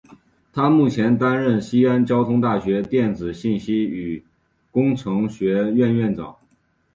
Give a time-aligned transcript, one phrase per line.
[0.51, 4.25] 他目前担任西安交通大学电子信息与
[4.71, 6.35] 工程学院院长。